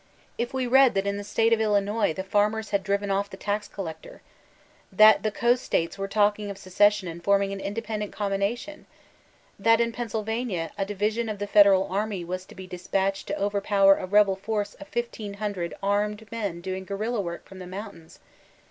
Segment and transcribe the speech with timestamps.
[0.39, 3.37] if we read that in the state of Illinob the farmers had driven oflF the
[3.37, 4.23] tax collector?
[4.91, 8.87] that the coast states were talking of secession and forming an independent combination?
[9.59, 13.27] that in Penn* sylvania a division of the federal army was to be dis patched
[13.27, 17.67] to overpower a rebel force of fifteen hundred armed men doing guerilla work from the
[17.67, 18.19] mountains?